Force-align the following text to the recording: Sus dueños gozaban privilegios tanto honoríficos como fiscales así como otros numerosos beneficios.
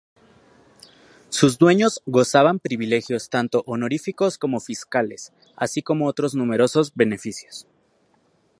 Sus 1.29 1.59
dueños 1.59 2.01
gozaban 2.07 2.57
privilegios 2.57 3.29
tanto 3.29 3.61
honoríficos 3.67 4.39
como 4.39 4.59
fiscales 4.59 5.31
así 5.55 5.83
como 5.83 6.07
otros 6.07 6.33
numerosos 6.33 6.93
beneficios. 6.95 7.67